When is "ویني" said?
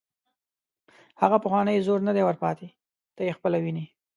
3.63-3.85